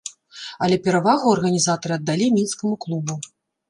Але 0.67 0.79
перавагу 0.87 1.35
арганізатары 1.35 1.93
аддалі 2.01 2.35
мінскаму 2.41 2.75
клубу. 2.85 3.25